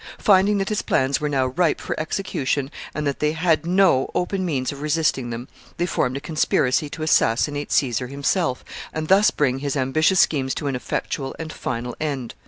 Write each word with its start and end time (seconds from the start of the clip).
Finding 0.17 0.57
that 0.57 0.69
his 0.69 0.81
plans 0.81 1.21
were 1.21 1.29
now 1.29 1.45
ripe 1.45 1.79
for 1.79 1.93
execution, 1.99 2.71
and 2.95 3.05
that 3.05 3.19
they 3.19 3.33
had 3.33 3.67
no, 3.67 4.09
open 4.15 4.43
means 4.43 4.71
of 4.71 4.81
resisting 4.81 5.29
them, 5.29 5.47
they 5.77 5.85
formed 5.85 6.17
a 6.17 6.19
conspiracy 6.19 6.89
to 6.89 7.03
assassinate 7.03 7.71
Caesar 7.71 8.07
himself, 8.07 8.65
and 8.91 9.09
thus 9.09 9.29
bring 9.29 9.59
his 9.59 9.77
ambitious 9.77 10.19
schemes 10.19 10.55
to 10.55 10.65
an 10.65 10.75
effectual 10.75 11.35
and 11.37 11.53
final 11.53 11.95
end. 12.01 12.33